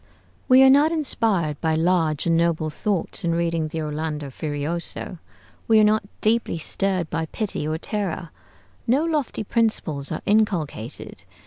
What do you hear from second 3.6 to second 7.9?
the 'Orlando Furioso.' We are not deeply stirred by pity or